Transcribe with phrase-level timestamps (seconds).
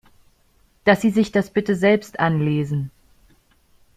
[0.83, 2.89] Dass Sie sich das bitte selbst anlesen.